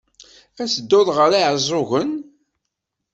Ad 0.61 0.69
tedduḍ 0.69 1.07
ɣer 1.17 1.31
Iɛeẓẓugen? 1.39 2.11